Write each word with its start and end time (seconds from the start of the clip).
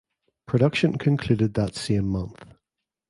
Production 0.47 0.97
concluded 0.97 1.53
that 1.53 1.75
same 1.75 2.07
month. 2.07 2.43